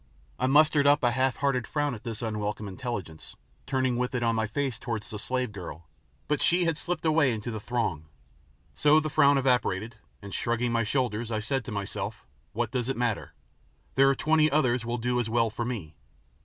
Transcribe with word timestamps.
I 0.39 0.47
mustered 0.47 0.87
up 0.87 1.03
a 1.03 1.11
half 1.11 1.35
hearted 1.35 1.67
frown 1.67 1.93
at 1.93 2.01
this 2.03 2.23
unwelcome 2.23 2.67
intelligence, 2.67 3.35
turning 3.67 3.97
with 3.97 4.15
it 4.15 4.23
on 4.23 4.33
my 4.33 4.47
face 4.47 4.79
towards 4.79 5.07
the 5.11 5.19
slave 5.19 5.51
girl; 5.51 5.87
but 6.27 6.41
she 6.41 6.65
had 6.65 6.75
slipped 6.75 7.05
away 7.05 7.31
into 7.31 7.51
the 7.51 7.59
throng, 7.59 8.07
so 8.73 8.99
the 8.99 9.11
frown 9.11 9.37
evaporated, 9.37 9.97
and 10.19 10.33
shrugging 10.33 10.71
my 10.71 10.83
shoulders 10.83 11.29
I 11.31 11.39
said 11.39 11.63
to 11.65 11.71
myself, 11.71 12.25
"What 12.51 12.71
does 12.71 12.89
it 12.89 12.97
matter? 12.97 13.33
There 13.93 14.09
are 14.09 14.15
twenty 14.15 14.49
others 14.49 14.83
will 14.83 14.97
do 14.97 15.19
as 15.19 15.29
well 15.29 15.51
for 15.51 15.65
me. 15.65 15.93